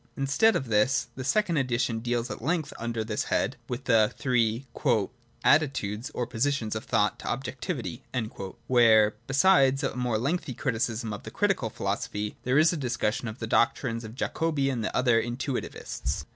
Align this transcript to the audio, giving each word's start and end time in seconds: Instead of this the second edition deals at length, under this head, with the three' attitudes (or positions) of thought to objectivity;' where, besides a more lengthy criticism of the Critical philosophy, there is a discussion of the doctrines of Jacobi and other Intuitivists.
Instead 0.17 0.55
of 0.55 0.65
this 0.67 1.09
the 1.15 1.23
second 1.23 1.57
edition 1.57 1.99
deals 1.99 2.31
at 2.31 2.41
length, 2.41 2.73
under 2.79 3.03
this 3.03 3.25
head, 3.25 3.55
with 3.69 3.83
the 3.83 4.11
three' 4.17 4.65
attitudes 5.53 6.09
(or 6.15 6.25
positions) 6.25 6.73
of 6.75 6.85
thought 6.85 7.19
to 7.19 7.27
objectivity;' 7.27 8.01
where, 8.65 9.13
besides 9.27 9.83
a 9.83 9.95
more 9.95 10.17
lengthy 10.17 10.55
criticism 10.55 11.13
of 11.13 11.21
the 11.21 11.29
Critical 11.29 11.69
philosophy, 11.69 12.35
there 12.45 12.57
is 12.57 12.73
a 12.73 12.77
discussion 12.77 13.27
of 13.27 13.37
the 13.37 13.45
doctrines 13.45 14.03
of 14.03 14.15
Jacobi 14.15 14.71
and 14.71 14.83
other 14.87 15.21
Intuitivists. 15.21 16.25